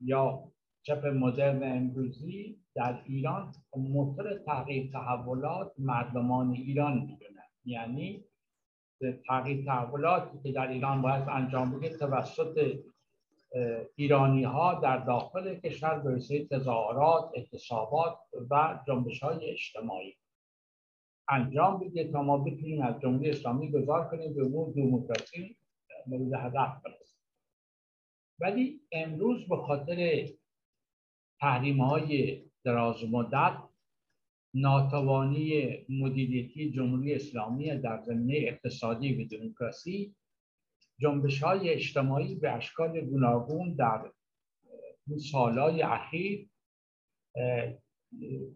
[0.00, 7.48] یا چپ مدرن امروزی در ایران موتور تغییر تحولات مردمان ایران می‌دونن.
[7.64, 8.24] یعنی
[9.28, 12.76] تغییر تحولاتی که در ایران باید انجام بگه توسط
[13.96, 18.18] ایرانی ها در داخل کشور وسیله تظاهرات، اعتصابات
[18.50, 20.16] و جنبش های اجتماعی
[21.28, 25.56] انجام بده تا ما بتونیم از جمهوری اسلامی گذار کنیم به اون دموکراسی
[26.06, 27.20] مورد هدف برسیم.
[28.40, 30.28] ولی امروز به خاطر
[31.40, 33.56] تحریم های دراز مدت
[34.54, 40.14] ناتوانی مدیریتی جمهوری اسلامی در زمینه اقتصادی و دموکراسی
[40.98, 44.12] جنبش های اجتماعی به اشکال گوناگون در
[45.06, 46.48] این سالهای اخیر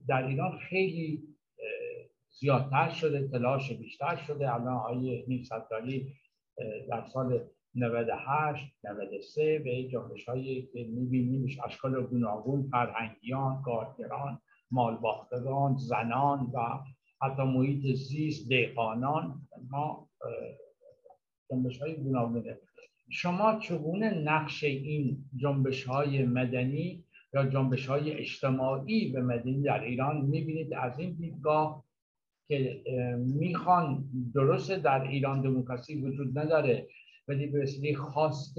[0.08, 1.28] در ایران خیلی
[2.40, 4.54] زیادتر شده تلاش بیشتر شده.
[4.54, 6.14] الان آقای نیمصدالی
[6.90, 16.40] در سال 98 93 به جنبش هایی که میبینیمش اشکال گوناگون فرهنگیان کارگران مالباختگان زنان
[16.54, 16.58] و
[17.22, 20.08] حتی محیط زیست دهقانان ما
[21.50, 22.58] جنبش های گوناگونه.
[23.10, 30.20] شما چگونه نقش این جنبش های مدنی یا جنبش های اجتماعی به مدنی در ایران
[30.20, 31.84] می‌بینید؟ از این دیدگاه
[32.48, 32.82] که
[33.18, 36.88] می‌خوان درست در ایران دموکراسی وجود نداره
[37.28, 38.54] ولی به وسیله خواست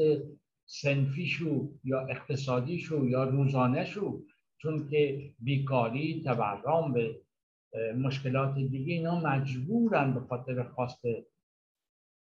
[0.65, 4.21] سنفیشو یا اقتصادیشو یا روزانهشو
[4.57, 7.21] چون که بیکاری تورم به
[7.97, 11.01] مشکلات دیگه اینا مجبورن به خاطر خواست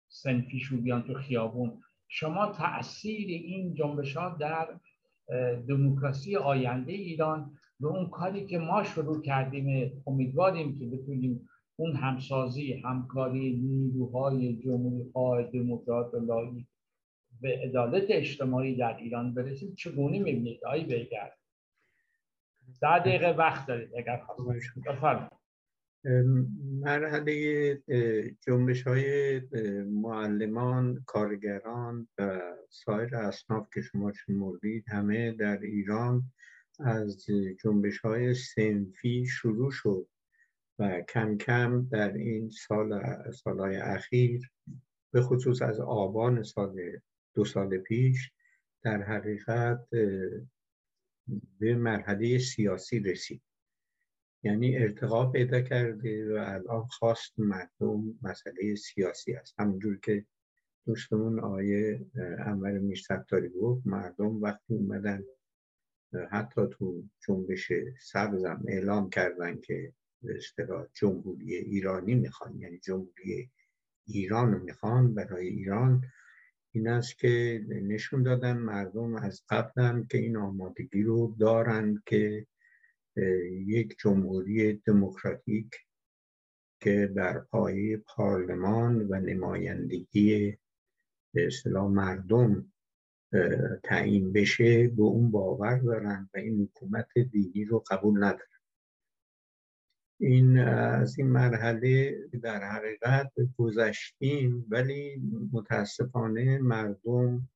[0.09, 1.83] سنفیشو بیان تو خیابون.
[2.09, 4.68] شما تاثیر این جنبش ها در
[5.68, 12.73] دموکراسی آینده ایران به اون کاری که ما شروع کردیم امیدواریم که بتونیم اون همسازی
[12.73, 16.66] همکاری نیروهای جمهوری خواه دموکرات و لایی
[17.40, 21.38] به عدالت اجتماعی در ایران برسیم چگونه می‌بینید؟ آی بگرد
[22.81, 25.38] ده دقیقه وقت دارید اگر خواستید.
[26.81, 27.83] مرحله
[28.40, 29.40] جنبش های
[29.85, 32.40] معلمان، کارگران و
[32.71, 36.23] سایر اصناف که شما شمردید همه در ایران
[36.81, 37.27] از
[37.64, 40.09] جنبش های سنفی شروع شد
[40.79, 44.51] و کم کم در این سال سالهای اخیر
[45.12, 46.81] به خصوص از آبان سال
[47.35, 48.31] دو سال پیش
[48.83, 49.88] در حقیقت
[51.61, 53.42] به مرحله سیاسی رسید.
[54.42, 59.55] یعنی ارتقا پیدا کرده و الان خواست مردم مسئله سیاسی است.
[59.59, 60.24] همونجور که
[60.87, 62.07] دوستمون آیه
[62.38, 65.24] انور میرستاری گفت مردم وقتی اومدن
[66.31, 73.51] حتی تو جنبش سبزم اعلام کردن که به اصطلاح جمهوری ایرانی می‌خوان یعنی جمهوری
[74.07, 76.03] ایران می‌خوان برای ایران
[76.72, 82.46] این است که نشون دادن مردم از قبل که این آمادگی رو دارند که
[83.66, 85.70] یک جمهوری دموکراتیک
[86.81, 90.57] که بر پایه پارلمان و نمایندگی
[91.35, 92.72] به اصطلاح مردم
[93.85, 98.59] تعیین بشه به اون باور دارن و این حکومت دینی رو قبول ندارن.
[100.20, 107.48] این از این مرحله در حقیقت گذشتیم ولی متاسفانه مردم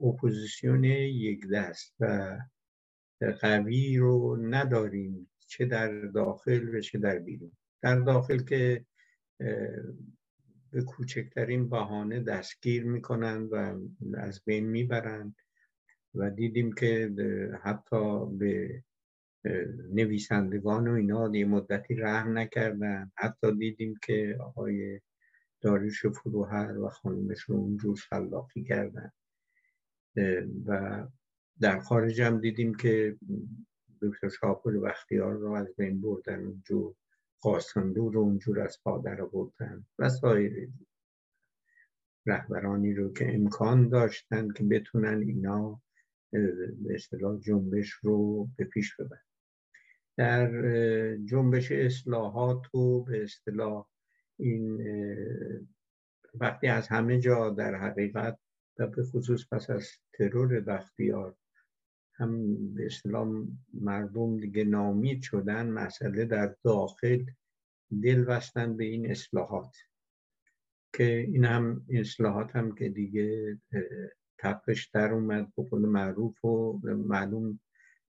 [0.00, 2.38] اپوزیسیون یک دست و
[3.20, 7.52] قوی رو نداریم چه در داخل و چه در بیرون.
[7.82, 8.84] در داخل که
[10.70, 13.78] به کوچکترین بهانه دستگیر می‌کنن و
[14.14, 15.36] از بین می‌برند
[16.14, 17.12] و دیدیم که
[17.62, 18.82] حتی به
[19.92, 23.12] نویسندگان و اینا یه مدتی رحم نکردن.
[23.16, 25.00] حتی دیدیم که آقای
[25.60, 29.12] داریوش فروهر و خانمش رو اونجور شلاقی کردن.
[30.66, 31.06] و
[31.60, 33.16] در خارج هم دیدیم که
[34.02, 36.94] دکتر شاپور وقتیار رو از بین بردن اونجور
[37.40, 40.68] قاسندور رو اونجور از پادر بردن و سایر
[42.26, 45.80] رهبرانی رو که امکان داشتن که بتونن اینا
[46.30, 49.20] به اصطلاح جنبش رو به پیش ببرن.
[50.16, 50.50] در
[51.16, 53.86] جنبش اصلاحات و به اصطلاح
[54.38, 54.82] این
[56.34, 58.38] وقتی از همه جا در حقیقت
[58.78, 61.36] و به خصوص پس از ترور بختیار
[62.18, 67.24] هم به اصطلاح مردم دیگه نامید شدن مسئله در داخل
[68.02, 69.76] دل بستن به این اصلاحات.
[70.94, 73.58] که این هم اصلاحات هم که دیگه
[74.38, 77.60] تپش در اومد به معروف و معلوم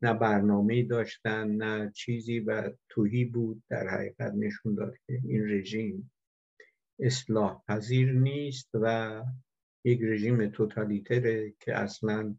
[0.02, 6.12] نه برنامه داشتن نه چیزی و توهی بود در حقیقت نشون داد که این رژیم
[7.00, 9.24] اصلاح پذیر نیست و
[9.84, 12.36] یک رژیم توتالیتره که اصلا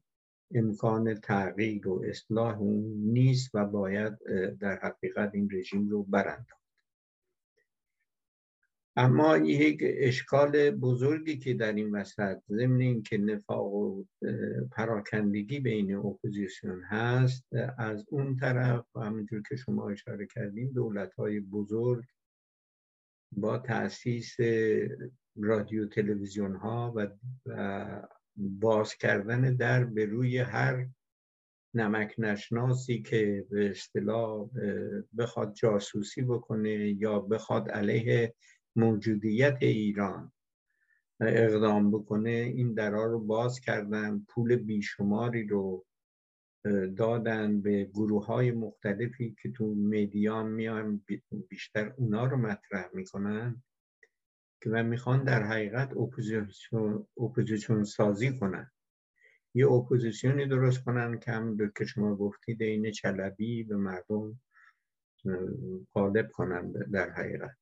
[0.55, 2.59] امکان تغییر و اصلاح
[2.97, 4.19] نیست و باید
[4.59, 6.61] در حقیقت این رژیم رو برانداخت.
[8.97, 14.05] اما یک اشکال بزرگی که در این وسط ضمن اینکه نفاق و
[14.73, 17.45] پراکندگی بین اپوزیسیون هست
[17.79, 22.05] از اون طرف و همینجور که شما اشاره کردیم دولت های بزرگ
[23.33, 24.37] با تاسیس
[25.37, 27.09] رادیو تلویزیون ها و
[28.37, 30.87] باز کردن در به روی هر
[31.75, 34.49] نمک نشناسی که به اصطلاح
[35.19, 38.35] بخواد جاسوسی بکنه یا بخواد علیه
[38.77, 40.33] موجودیت ایران
[41.21, 45.87] اقدام بکنه این درها رو باز کردن پول بیشماری رو
[46.97, 51.05] دادن به گروه های مختلفی که تو میدیان میان
[51.49, 53.63] بیشتر اونا رو مطرح می‌کنن.
[54.63, 58.71] که و می‌خوان در حقیقت اپوزیسیون, اپوزیسیون سازی کنن
[59.55, 64.41] یه اپوزیسیونی درست کنن که هم که شما گفتید این چلبی به مردم
[65.95, 67.57] غالب کنن در حقیقت.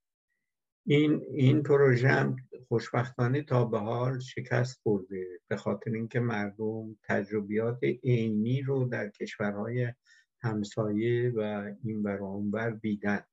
[0.86, 2.36] این این پروژه هم
[2.68, 9.92] خوشبختانه تا به حال شکست خورده به خاطر اینکه مردم تجربیات عینی رو در کشورهای
[10.40, 12.02] همسایه و این
[12.50, 13.24] بر دیدن.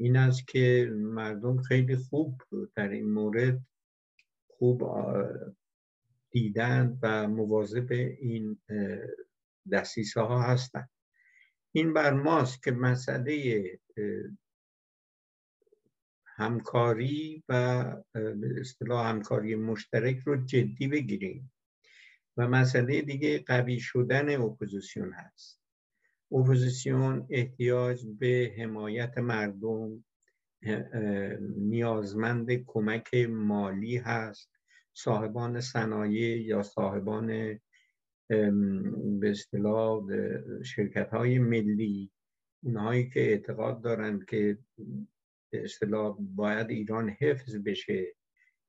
[0.00, 2.42] این است که مردم خیلی خوب
[2.74, 3.60] در این مورد
[4.46, 4.82] خوب
[6.30, 8.60] دیدن و مواظب این
[9.72, 10.90] دستیسه ها هستند
[11.72, 13.64] این بر ماست که مسئله
[16.26, 21.52] همکاری و به اصطلاح همکاری مشترک رو جدی بگیریم.
[22.36, 25.59] و مسئله دیگه قوی شدن اپوزیسیون هست.
[26.32, 30.04] اپوزیسیون احتیاج به حمایت مردم
[31.56, 34.50] نیازمند کمک مالی هست.
[34.94, 37.26] صاحبان صنایع یا صاحبان
[39.20, 40.02] به اصطلاح
[40.62, 42.10] شرکت های ملی
[42.62, 44.58] اونهایی که اعتقاد دارند که
[45.52, 48.14] به اصطلاح باید ایران حفظ بشه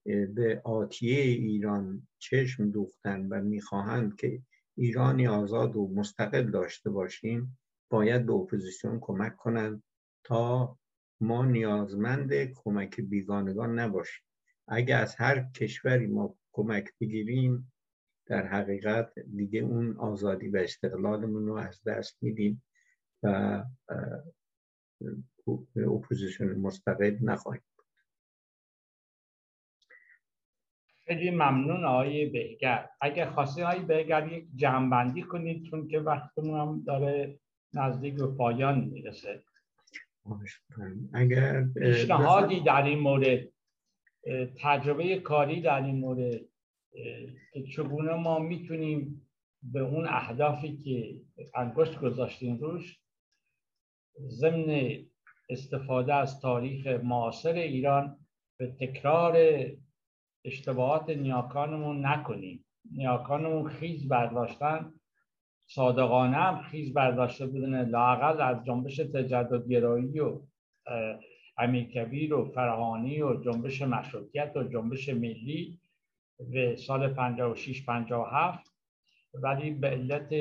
[0.05, 4.41] به آتیه ایران چشم دوختن و می‌خواهند که
[4.75, 7.59] ایرانی آزاد و مستقل داشته باشیم
[7.89, 9.83] باید به اپوزیسیون کمک کنند
[10.23, 10.77] تا
[11.21, 14.23] ما نیازمند کمک بیگانگان نباشیم.
[14.67, 17.73] اگر از هر کشوری ما کمک بگیریم
[18.25, 22.63] در حقیقت دیگه اون آزادی و استقلالمون رو از دست میدیم
[23.23, 23.63] و
[25.75, 27.63] اپوزیسیون مستقل نخواهیم.
[31.11, 36.83] خیلی ممنون آقای بهگر اگر خواستید آقای بهگر یک جمعبندی کنید چون که وقتمون هم
[36.87, 37.39] داره
[37.73, 39.43] نزدیک به پایان می‌رسه.
[41.13, 43.47] اگر پیشنهادی در این مورد
[44.61, 46.39] تجربه کاری در این مورد
[47.53, 49.27] که چگونه ما می‌تونیم
[49.63, 51.15] به اون اهدافی که
[51.55, 52.99] انگشت گذاشتیم روش
[54.27, 54.97] ضمن
[55.49, 58.17] استفاده از تاریخ معاصر ایران
[58.57, 59.35] به تکرار
[60.45, 62.65] اشتباهات نیاکانمون نکنیم.
[62.91, 64.93] نیاکانمون خیز برداشتن
[65.67, 70.41] صادقانه هم خیز برداشته بودن لاقل از جنبش تجددگرایی و
[71.57, 75.79] امیرکبیر و فرهانی و جنبش مشروطیت و جنبش ملی
[76.39, 78.71] به سال 56 57
[79.33, 80.33] ولی به علت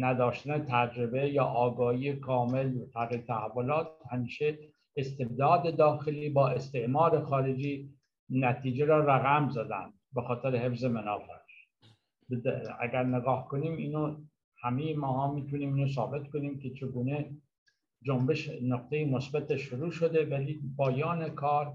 [0.00, 4.58] نداشتن تجربه یا آگاهی کامل تغییر تحولات همیشه
[4.96, 7.94] استبداد داخلی با استعمار خارجی
[8.34, 11.68] نتیجه را رقم زدن به خاطر حفظ منافعش.
[12.80, 14.16] اگر نگاه کنیم اینو
[14.62, 17.36] همه ما ها می‌تونیم اینو ثابت کنیم که چگونه
[18.02, 21.74] جنبش نقطه مثبت شروع شده ولی پایان کار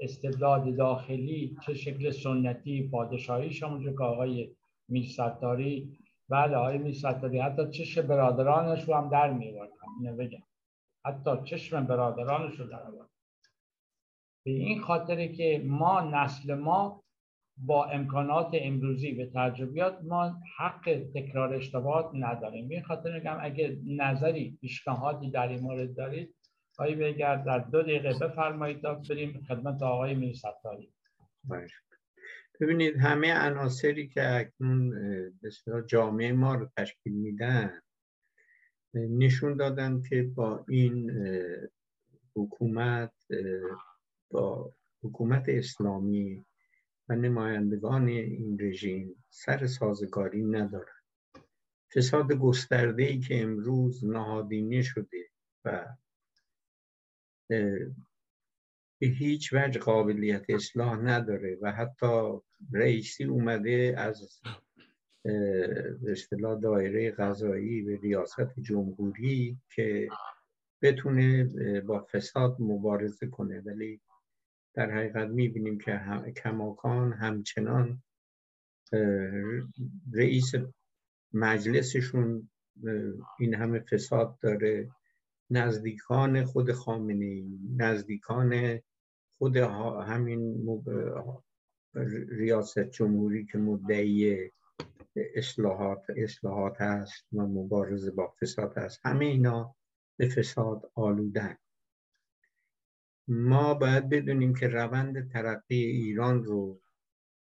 [0.00, 4.56] استبداد داخلی چه شکل سنتی پادشاهی همونجور که آقای
[4.88, 10.42] میرستاری بله آقای میرستاری حتی چشم برادرانش رو هم در میوردن اینو بگم.
[11.04, 12.82] حتی چشم برادرانش رو در
[14.44, 17.04] به این خاطره که ما نسل ما
[17.56, 22.68] با امکانات امروزی به تجربیات ما حق تکرار اشتباهات نداریم.
[22.68, 26.34] این خاطر میگم اگه نظری پیشنهادی در این مورد دارید
[26.78, 30.92] آقای بگر در دو دقیقه بفرمایید تا بریم خدمت آقای میرستاری.
[32.60, 34.90] ببینید همه عناصری که اکنون
[35.42, 37.80] بسیار جامعه ما رو تشکیل میدن
[38.94, 41.10] نشون دادن که با این
[42.36, 43.12] حکومت
[44.32, 44.72] با
[45.02, 46.44] حکومت اسلامی
[47.08, 51.02] و نمایندگان این رژیم سر سازگاری ندارن.
[51.94, 55.28] فساد گسترده ای که امروز نهادینه شده
[55.64, 55.86] و
[58.98, 62.38] به هیچ وجه قابلیت اصلاح نداره و حتی
[62.72, 64.40] رئیسی اومده از
[66.08, 70.08] اصطلاح دایره قضایی به ریاست جمهوری که
[70.82, 71.44] بتونه
[71.80, 73.60] با فساد مبارزه کنه.
[73.60, 74.00] ولی
[74.74, 76.00] در حقیقت می‌بینیم که
[76.36, 78.02] کماکان همچنان
[80.12, 80.52] رئیس
[81.32, 82.50] مجلسشون
[83.38, 84.90] این همه فساد داره.
[85.50, 88.80] نزدیکان خود خامنه ای نزدیکان
[89.38, 90.66] خود همین
[92.28, 94.50] ریاست جمهوری که مدعی
[95.34, 99.00] اصلاحات اصلاحات هست و مبارزه با فساد هست.
[99.04, 99.74] همه اینا
[100.16, 101.56] به فساد آلودن.
[103.28, 106.80] ما باید بدونیم که روند ترقی ایران رو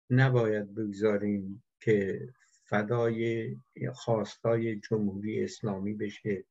[0.09, 2.29] نباید بگذاریم که
[2.65, 3.55] فدای
[3.93, 6.43] خواستای جمهوری اسلامی بشه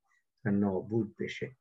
[0.45, 1.57] و نابود بشه.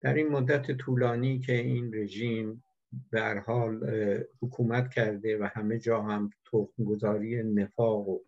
[0.00, 2.64] در این مدت طولانی که این رژیم
[3.10, 3.90] به حال
[4.42, 8.20] حکومت کرده و همه جا هم تخمگذاری نفاق و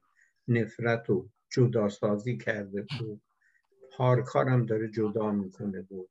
[0.48, 3.16] نفرت و جداسازی کرده و
[3.92, 6.08] پارکار هم داره جدا می‌کنه بود.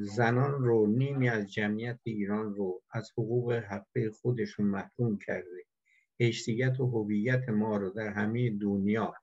[0.00, 5.64] زنان رو نیمی از جمعیت ایران رو از حقوق حقه خودشون محروم کرده.
[6.20, 9.14] حیثیت و هویت ما رو در همه دنیا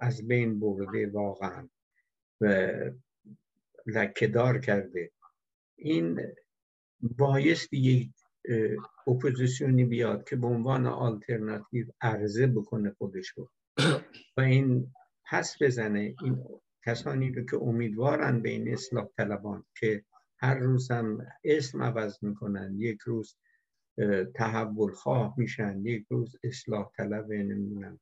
[0.00, 1.68] از بین برده واقعا
[2.40, 2.74] و
[3.86, 5.10] لکه‌دار کرده.
[5.76, 6.20] این
[7.00, 8.10] بایست یک
[9.06, 13.50] اپوزیسیونی بیاد که به عنوان آلترناتیو عرضه بکنه خودش رو.
[14.36, 14.92] و این
[15.30, 16.44] پس بزنه این
[16.86, 20.04] کسانی رو که امیدوارن به این اصلاح طلبان که
[20.38, 23.36] هر روز هم اسم عوض می‌کنن یک روز
[24.34, 28.00] تحول خواه میشن یک روز اصلاح طلب نمی‌دونم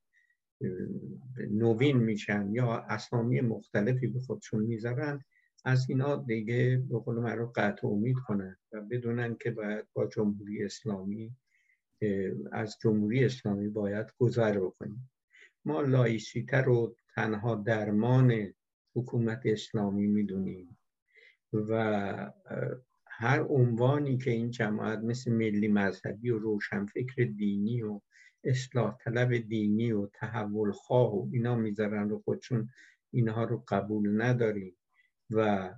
[1.50, 5.24] نوین میشن یا اسامی مختلفی به خودشون می‌ذارن
[5.64, 10.64] از اینا دیگه به قول رو قطع امید کنن و بدونن که باید با جمهوری
[10.64, 11.36] اسلامی
[12.52, 15.10] از جمهوری اسلامی باید گذر بکنیم.
[15.64, 18.54] ما لایسیته رو تنها درمان
[18.94, 20.78] حکومت اسلامی می‌دونیم.
[21.52, 22.30] و
[23.06, 28.00] هر عنوانی که این جماعت مثل ملی مذهبی و روشنفکر دینی و
[28.44, 32.68] اصلاح طلب دینی و تحول خواه و اینا می‌ذارن رو خودشون
[33.12, 34.76] اینها رو قبول نداریم.
[35.30, 35.70] و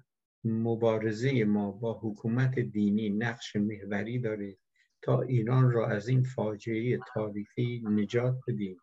[0.45, 4.57] مبارزه ما با حکومت دینی نقش محوری داره
[5.03, 8.77] تا ایران را از این فاجعه تاریخی نجات بدیم.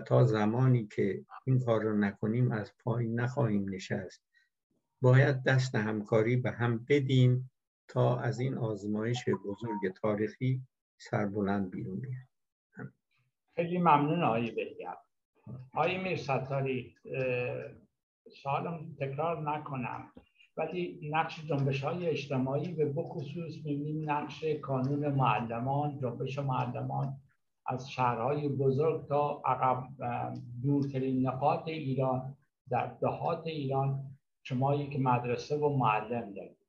[0.00, 4.22] تا زمانی که این کار رو نکنیم از پایین نخواهیم نشست.
[5.02, 7.50] باید دست همکاری به هم بدیم
[7.88, 10.62] تا از این آزمایش بزرگ تاریخی
[10.98, 12.28] سربلند بیرون بیایم.
[13.56, 14.96] خیلی ممنون آقای بهگر
[15.74, 16.94] آقای میر ستاری
[18.42, 20.12] سوالم تکرار نکنم
[20.56, 27.16] ولی نقش جنبش های اجتماعی به بخصوص می‌بینیم نقش کانون معلمان جنبش معلمان
[27.66, 29.88] از شهرهای بزرگ تا عقب
[30.62, 32.36] دورترین نقاط ایران
[32.70, 34.00] در دهات ایران
[34.42, 36.64] شما یک مدرسه و معلم دارید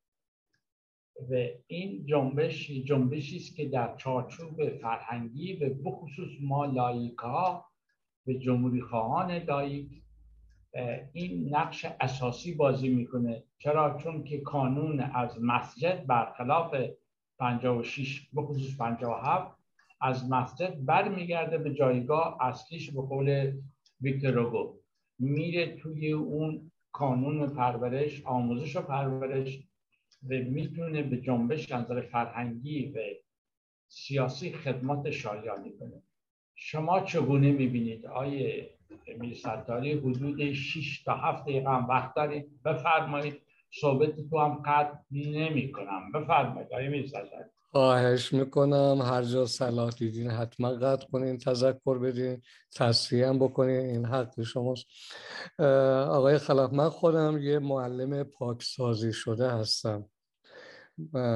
[1.29, 7.65] و این جنبش جنبشی است که در چارچوب فرهنگی به بخصوص ما لایکا
[8.25, 10.01] به جمهوری خواهان لایک
[11.13, 13.43] این نقش اساسی بازی می‌کنه.
[13.57, 16.75] چرا؟ چون که کانون از مسجد برخلاف
[17.39, 19.57] 56 به خصوص 57
[20.01, 23.51] از مسجد برمیگرده به جایگاه اصلیش به قول
[24.01, 24.73] ویکتور
[25.19, 29.59] میره توی اون کانون پرورش آموزش و پرورش
[30.29, 32.99] و می‌تونه به جنبش نظر فرهنگی و
[33.87, 36.01] سیاسی خدمات شایانی کنه
[36.55, 38.69] شما چگونه می‌بینید؟ آیه
[39.07, 42.63] امیر ستاری حدود 6 تا 7 دقیقه هم وقت دارید.
[42.63, 43.41] بفرمایید
[43.71, 47.07] صحبت تو هم قطع نمی کنم بفرمایید آیه امیر
[47.75, 49.01] خواهش می‌کنم.
[49.01, 52.41] هر جا صلاح دیدین حتما قطع کنین تذکر بدین
[52.75, 53.79] تصریح هم بکنین.
[53.79, 54.85] این حق شماست
[56.09, 60.05] آقای خلاف من خودم یه معلم پاکسازی شده هستم.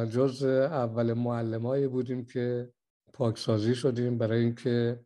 [0.10, 2.70] جز اول معلمایی بودیم که
[3.20, 4.18] پاکسازی شدیم.
[4.18, 5.00] برای اینکه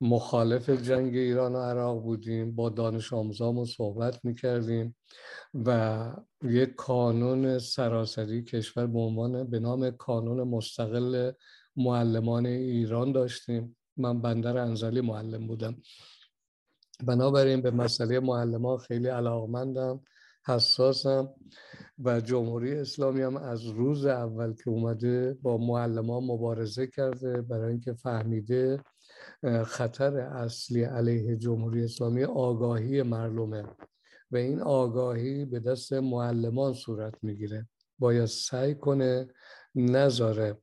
[0.00, 2.56] مخالف جنگ ایران و عراق بودیم.
[2.56, 4.96] با دانش آموزامون صحبت می‌کردیم
[5.54, 11.32] و یک کانون سراسری کشور به عنوان به نام کانون مستقل
[11.76, 13.76] معلمان ایران داشتیم.
[13.96, 15.76] من بندر انزلی معلم بودم.
[17.04, 20.00] بنابراین به مسئله معلمان خیلی علاقمندم.
[20.48, 21.34] حساسم
[22.04, 27.92] و جمهوری اسلامی هم از روز اول که اومده با معلمان مبارزه کرده برای اینکه
[27.92, 28.82] فهمیده
[29.64, 33.64] خطر اصلی علیه جمهوری اسلامی آگاهی مردمه
[34.30, 37.68] و این آگاهی به دست معلمان صورت می‌گیره.
[37.98, 39.28] باید سعی کنه
[39.74, 40.58] نذاره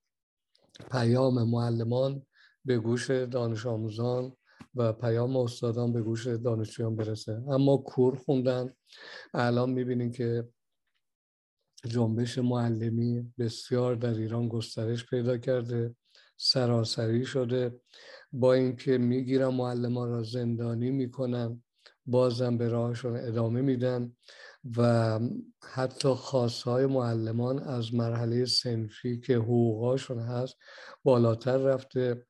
[0.92, 2.26] پیام معلمان
[2.66, 4.36] به گوش دانش آموزان
[4.76, 7.42] و پیام استادان به گوش دانشجویان برسه.
[7.50, 8.74] اما کور خوندن.
[9.34, 10.50] الان می‌بینیم که
[11.88, 15.96] جنبش معلمی بسیار در ایران گسترش پیدا کرده
[16.38, 17.82] سراسری شده.
[18.32, 21.64] با اینکه می‌گیرن معلمان را زندانی می‌کنن
[22.06, 24.16] بازم به راهشون ادامه میدن
[24.78, 25.20] و
[25.64, 30.56] حتی خواستهای معلمان از مرحله سنفی که حقوقاشون هست
[31.04, 32.26] بالاتر رفته.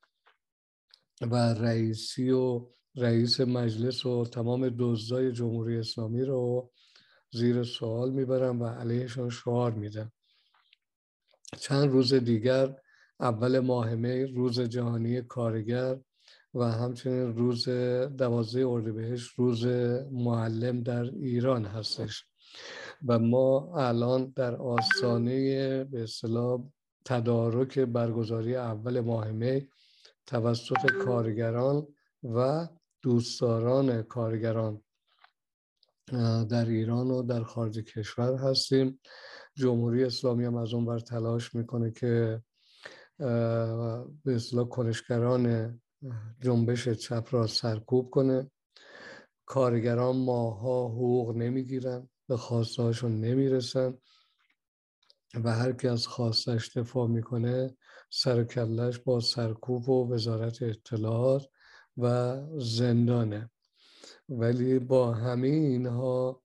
[1.20, 6.70] و رئیسی و رئیس مجلس و تمام دزدای جمهوری اسلامی رو
[7.30, 10.10] زیر سوال می‌برن و علیهشون شعار میدن
[11.60, 12.76] چند روز دیگر
[13.20, 15.98] اول ماه می روز جهانی کارگر
[16.54, 17.68] و همچنین روز
[18.18, 19.66] دوازده اردیبهشت روز
[20.12, 22.24] معلم در ایران هستش.
[23.06, 26.60] و ما الان در آستانه به اصطلاح
[27.04, 29.68] تدارک برگزاری اول ماه می
[30.26, 31.86] توسط کارگران
[32.22, 32.68] و
[33.02, 34.82] دوستداران کارگران.
[36.48, 39.00] در ایران و در خارج کشور هستیم.
[39.54, 42.42] جمهوری اسلامی هم از اون بر تلاش می‌کنه که
[44.24, 45.80] به اصطلاح کنشگران
[46.40, 48.50] جنبش چپ را سرکوب کنه.
[49.46, 53.98] کارگران ماها حقوق نمی‌گیرن به خواستهاشون نمی‌رسن
[55.44, 57.76] و هر کی از خواستش دفاع می‌کنه
[58.18, 61.48] سر کلش با سرکوب و وزارت اطلاعات
[61.96, 63.50] و زندانه.
[64.28, 66.42] ولی با همه اینها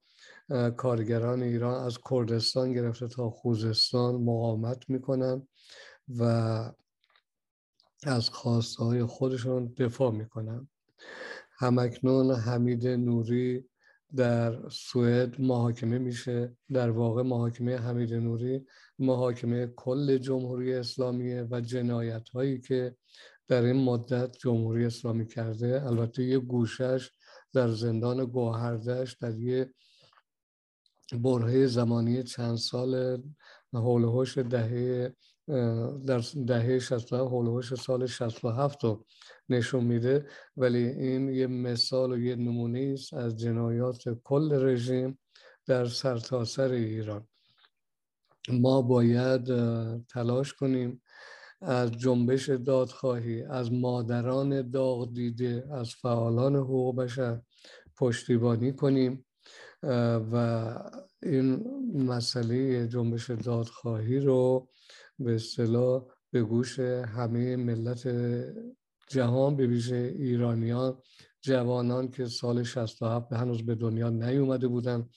[0.77, 5.47] کارگران ایران از کردستان گرفته تا خوزستان مقاومت می‌کنن
[6.19, 6.23] و
[8.03, 10.67] از خواسته های خودشون دفاع می‌کنن.
[11.51, 13.69] همکنون حمید نوری
[14.15, 18.65] در سوئد محاکمه میشه در واقع محاکمه حمید نوری
[18.99, 22.95] محاکمه کل جمهوری اسلامی و جنایت هایی که
[23.47, 25.83] در این مدت جمهوری اسلامی کرده.
[25.85, 27.09] البته یه گوشش
[27.53, 29.73] در زندان گوهردش در یه
[31.13, 33.21] برهه زمانی چند سال
[33.73, 35.15] حول دهه
[36.05, 39.05] در دهه 60 هولوش سال 67 رو
[39.53, 40.25] نشون میده.
[40.57, 45.19] ولی این یه مثال و یه نمونه است از جنایات کل رژیم
[45.67, 47.27] در سرتاسر سر ایران.
[48.49, 49.45] ما باید
[50.07, 51.01] تلاش کنیم
[51.61, 57.41] از جنبش دادخواهی از مادران داغ دیده از فعالان حقوق بشر
[57.97, 59.25] پشتیبانی کنیم.
[60.31, 60.75] و
[61.23, 64.69] این مسئله جنبش دادخواهی رو
[65.19, 68.07] به اصطلاح به گوش همه ملت
[69.11, 71.01] جهان به ویژه ایرانیان
[71.41, 75.09] جوانان که سال 67 هنوز به دنیا نیومده بودن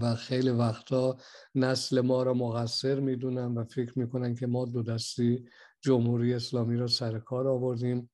[0.00, 1.16] و خیلی وقتا
[1.54, 5.44] نسل ما را مقصر می‌دونن و فکر می‌کنن که ما دو دستی
[5.82, 8.10] جمهوری اسلامی را سر کار آوردیم.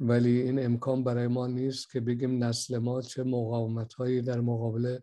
[0.00, 4.98] ولی این امکان برای ما نیست که بگیم نسل ما چه مقاومت هایی در مقابل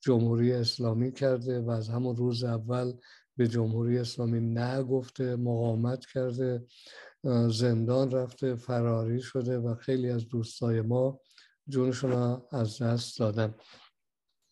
[0.00, 2.92] جمهوری اسلامی کرده و از همون روز اول
[3.36, 6.66] به جمهوری اسلامی نگفته مقاومت کرده
[7.48, 11.20] زندان رفته فراری شده و خیلی از دوستای ما
[11.68, 13.54] جونشون از دست دادن.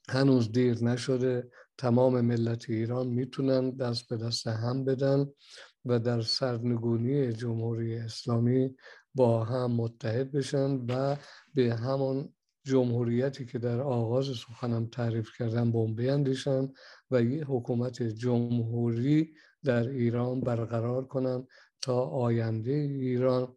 [0.09, 1.51] هنوز دیر نشده.
[1.79, 5.27] تمام ملت ایران می‌تونن دست به دست هم بدن
[5.85, 8.77] و در سرنگونی جمهوری اسلامی
[9.15, 11.17] با هم متحد بشن و
[11.55, 16.69] به همون جمهوریتی که در آغاز سخنم تعریف کردم بوم بیندیشن
[17.11, 19.35] و یه حکومت جمهوری
[19.65, 21.47] در ایران برقرار کنن
[21.83, 23.57] تا آینده ایران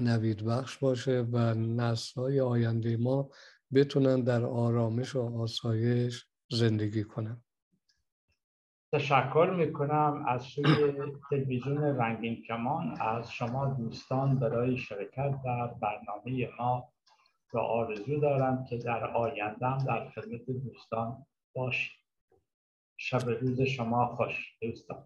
[0.00, 3.30] نوید بخش باشه و نسلهای آینده ما
[3.74, 7.42] بتونن در آرامش و آسایش زندگی کنن
[8.92, 10.92] تشکر می‌کنم از سوی
[11.30, 16.88] تلویزیون رنگین کمان از شما دوستان برای شرکت در برنامه ما
[17.54, 21.97] و آرزو دارم که در آیندهم در خدمت دوستان باشید.
[23.00, 25.04] شب روز شما خوش دوستان.